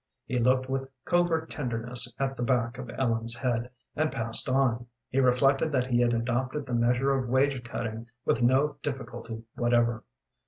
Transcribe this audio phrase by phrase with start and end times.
[0.25, 4.87] He looked with covert tenderness at the back of Ellen's head, and passed on.
[5.11, 10.03] He reflected that he had adopted the measure of wage cutting with no difficulty whatever.